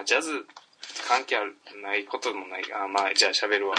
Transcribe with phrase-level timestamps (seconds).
[0.00, 0.46] あジャズ
[1.08, 2.62] 関係あるないこともない。
[2.72, 3.74] あまあじゃあ喋るわ。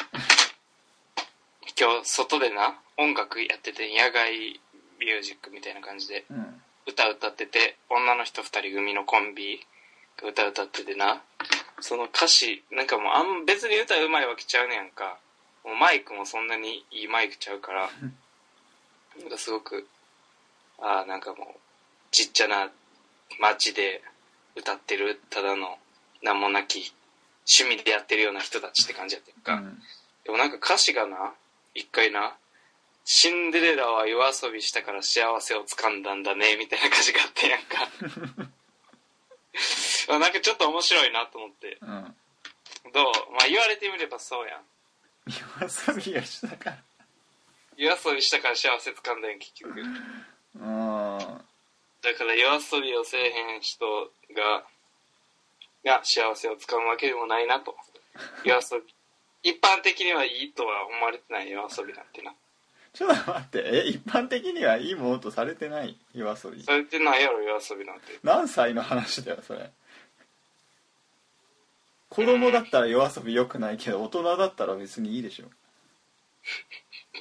[1.80, 4.60] 今日外でな音楽やってて野外
[5.00, 6.26] ミュージックみたいな感じで。
[6.30, 9.60] うん歌歌ってて女の人2人組のコンビ
[10.20, 11.22] が歌歌っててな。
[11.82, 15.18] その歌詞なんかもうあん別に歌うまいわけちゃうねやんか。
[15.64, 17.90] もうマイクもそんなにいいマイクちゃうから。
[19.20, 19.88] なんかすごく
[20.80, 21.48] ああなんかもう
[22.12, 22.70] ちっちゃな
[23.40, 24.02] 街で
[24.56, 25.78] 歌ってるただの
[26.22, 26.94] 名もなき
[27.60, 29.82] 趣味でやってるような人たちって感じやってんか、うん。
[30.24, 31.34] でもなんか歌詞がな
[31.74, 32.36] 一回な
[33.06, 37.88] 「シンデレラは夜遊びしたから幸せをつかんだんだね」みたいな歌詞があってんやんか。
[40.10, 41.78] あ なんかちょっと面白いなと思って。
[41.82, 42.16] うん。
[42.94, 43.32] どう？
[43.32, 44.66] まあ言われてみればそうやん。
[45.28, 46.78] 夜遊びをしたから。
[47.78, 49.80] 夜遊びしたから幸せつかんだん結局。
[49.80, 51.46] うん。
[52.02, 54.66] だから夜遊びをせえへん人が
[55.86, 57.76] が幸せをつかむわけでもないなと。
[58.44, 58.94] 夜遊び。
[59.52, 61.50] 一般的にはいいとは思われてない。
[61.50, 62.34] 夜遊びなんてな。
[62.94, 63.64] ちょっと待って。
[63.66, 65.98] え一般的にはいいものとされてない？
[66.14, 66.64] 夜遊び。
[66.64, 68.20] されてないやろ夜遊びなんて。
[68.24, 69.72] 何歳の話だよそれ。
[72.10, 75.46] 子供だったら夜遊び良くないけど大人だったら別にいいでしょ。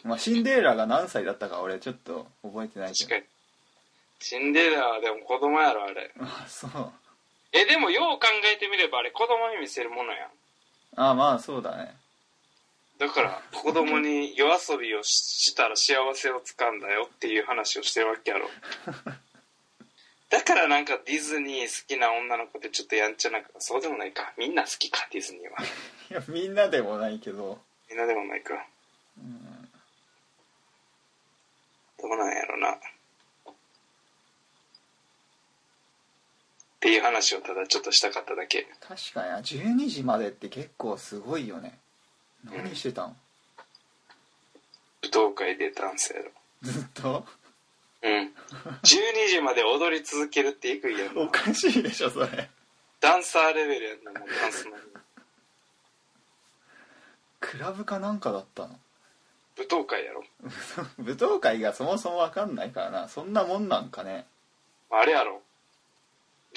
[0.04, 3.10] まあシンデレラが何歳だったか俺ちょっと覚えてないけど。
[3.10, 3.24] 確かに。
[4.20, 6.10] シンデレラはでも子供やろあれ。
[6.20, 6.92] あそう
[7.52, 10.30] えでもよう考えてみればあれ子供に見せるものやん。
[10.96, 11.94] あまあそうだね。
[12.98, 18.48] だから子供に夜遊びをししたら幸せをつかんだよっていう話をしてるわけやろ。
[20.30, 24.32] だからなんかディズニー好きな女の子ってちょっとやんちゃなそうでもないか。
[24.36, 25.58] みんな好きかディズニーは。
[26.10, 27.58] いやみんなでもないけど。
[27.88, 28.66] みんなでもないか。
[29.16, 29.70] うん。
[32.00, 32.78] どうなんやろな
[36.78, 38.66] っていう話をただちょっとしたかっただけ。
[38.86, 39.30] 確かに。
[39.30, 41.78] な12時までって結構すごいよね。
[42.44, 43.16] 何してたん？
[45.02, 46.30] 舞踏会でダンスやろ
[46.62, 47.24] ずっと？
[48.02, 48.12] うん。
[48.12, 52.48] 12時まで踊り続けるっていくいやんおかしいでしょそれ。
[53.00, 54.72] ダンサーレベルやんなもうダンスの。
[57.40, 58.78] クラブかなんかだったの？
[59.56, 60.24] 舞踏会やろ。
[60.98, 63.08] 舞踏会がそもそも分かんないからな。
[63.08, 64.26] そんなもんなんかね。
[64.90, 65.42] あれやろ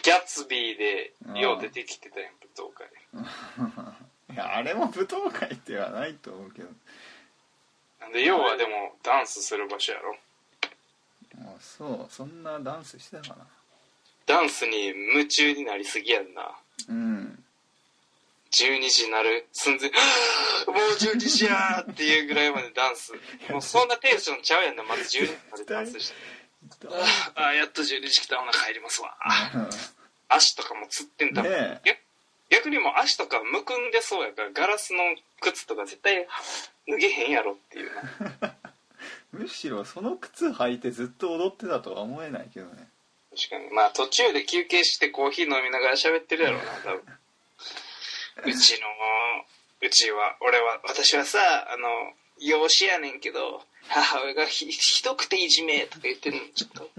[0.04, 2.88] ギャッツビーでよう出てきてたやん舞踏会。
[4.34, 6.70] いやあれも舞踏会ってはないと思うけど。
[8.00, 10.18] なんで要はでもダンスする場所やろ。
[11.40, 13.48] あそうそんなダンスしてたかな。
[14.26, 16.58] ダンスに夢中になりすぎやんな。
[16.88, 17.44] うん。
[18.52, 19.90] 12時になる寸前
[20.68, 23.14] 「もう12時や!」っていうぐらいまでダンス。
[23.50, 24.84] もうそんなテンションちゃうやんな。
[24.84, 26.16] まず12時までダンスして
[27.36, 29.16] ああやっと12時来たお腹入りますわ。
[30.30, 32.00] 足とかもつってんだもん、ね逆
[32.52, 35.00] 逆にもう足とかむくんでそうやからガラスの
[35.40, 36.28] 靴とか絶対
[36.88, 37.92] 脱げへんやろっていう。
[38.42, 38.56] な
[39.32, 42.90] むしろその靴履いてずっと踊ってたとは思えないけどね。
[43.34, 43.70] 確かに。
[43.72, 47.04] まあ途中で休憩してコーヒー飲みながら喋ってるやろうな多分。
[48.52, 48.88] うちの
[49.82, 51.88] うちは俺は私はさあの
[52.42, 56.90] 養子やねんけど母親がひひどくていじめとか言ってるのちょっと。